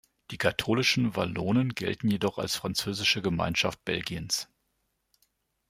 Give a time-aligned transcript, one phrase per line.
[0.31, 4.49] Die katholischen Wallonen gelten jedoch als Französische Gemeinschaft Belgiens.